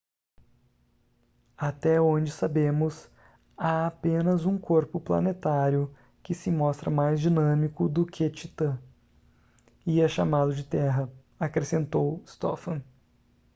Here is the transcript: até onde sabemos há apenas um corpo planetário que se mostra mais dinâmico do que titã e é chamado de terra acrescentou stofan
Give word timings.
até 1.55 2.01
onde 2.01 2.31
sabemos 2.31 3.07
há 3.55 3.85
apenas 3.85 4.47
um 4.47 4.57
corpo 4.57 4.99
planetário 4.99 5.95
que 6.23 6.33
se 6.33 6.49
mostra 6.49 6.89
mais 6.89 7.19
dinâmico 7.21 7.87
do 7.87 8.03
que 8.03 8.27
titã 8.27 8.81
e 9.85 10.01
é 10.01 10.07
chamado 10.07 10.55
de 10.55 10.63
terra 10.63 11.07
acrescentou 11.39 12.19
stofan 12.25 12.81